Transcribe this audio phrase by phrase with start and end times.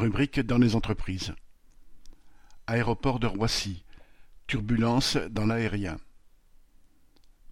[0.00, 1.34] Rubrique dans les entreprises.
[2.66, 3.84] Aéroport de Roissy.
[4.46, 5.98] Turbulences dans l'aérien.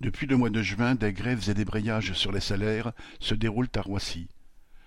[0.00, 3.80] Depuis le mois de juin, des grèves et débrayages sur les salaires se déroulent à
[3.80, 4.28] Roissy.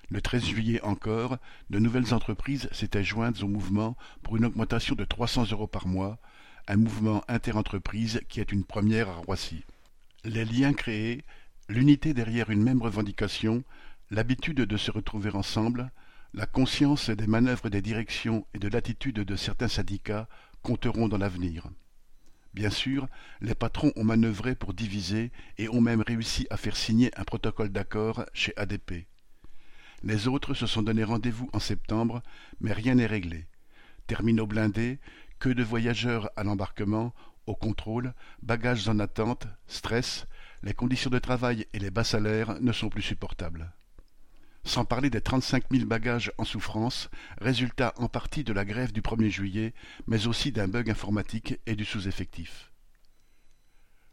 [0.07, 1.37] Le 13 juillet encore,
[1.69, 6.17] de nouvelles entreprises s'étaient jointes au mouvement pour une augmentation de 300 euros par mois,
[6.69, 9.65] un mouvement interentreprise qui est une première à Roissy.
[10.23, 11.25] Les liens créés,
[11.67, 13.65] l'unité derrière une même revendication,
[14.11, 15.91] l'habitude de se retrouver ensemble,
[16.33, 20.27] la conscience des manœuvres des directions et de l'attitude de certains syndicats
[20.61, 21.67] compteront dans l'avenir.
[22.53, 23.07] Bien sûr,
[23.41, 27.69] les patrons ont manœuvré pour diviser et ont même réussi à faire signer un protocole
[27.69, 29.07] d'accord chez ADP.
[30.03, 32.21] Les autres se sont donné rendez-vous en septembre,
[32.61, 33.47] mais rien n'est réglé.
[34.07, 34.99] Terminaux blindés,
[35.39, 37.13] que de voyageurs à l'embarquement,
[37.47, 40.27] au contrôle, bagages en attente, stress,
[40.61, 43.71] les conditions de travail et les bas salaires ne sont plus supportables
[44.63, 47.09] sans parler des trente-cinq mille bagages en souffrance,
[47.39, 49.73] résultat en partie de la grève du 1er juillet,
[50.07, 52.71] mais aussi d'un bug informatique et du sous-effectif.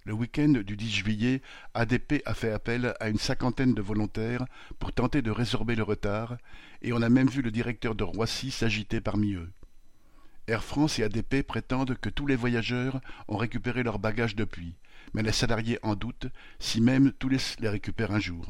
[0.05, 1.43] Le week-end du 10 juillet,
[1.75, 4.47] ADP a fait appel à une cinquantaine de volontaires
[4.79, 6.37] pour tenter de résorber le retard,
[6.81, 9.51] et on a même vu le directeur de Roissy s'agiter parmi eux.
[10.47, 14.77] Air France et ADP prétendent que tous les voyageurs ont récupéré leurs bagages depuis,
[15.13, 16.29] mais les salariés en doutent,
[16.61, 18.47] si même tous les récupèrent un jour.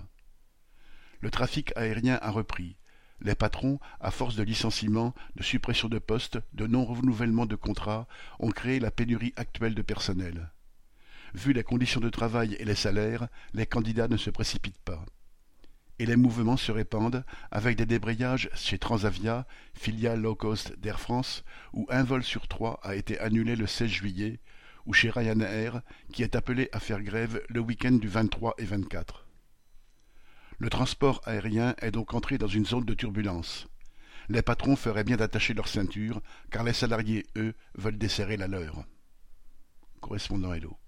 [1.21, 2.77] Le trafic aérien a repris.
[3.21, 8.07] Les patrons, à force de licenciements, de suppression de postes, de non-renouvellement de contrats,
[8.39, 10.51] ont créé la pénurie actuelle de personnel.
[11.35, 15.05] Vu les conditions de travail et les salaires, les candidats ne se précipitent pas.
[15.99, 21.43] Et les mouvements se répandent, avec des débrayages chez Transavia, filiale low cost d'Air France,
[21.73, 24.41] où un vol sur trois a été annulé le 16 juillet,
[24.85, 25.81] ou chez Ryanair,
[26.13, 29.26] qui est appelé à faire grève le week-end du 23 et 24.
[30.59, 33.69] Le transport aérien est donc entré dans une zone de turbulence.
[34.29, 38.85] Les patrons feraient bien d'attacher leur ceinture, car les salariés, eux, veulent desserrer la leur.
[40.01, 40.79] Correspondant Hello.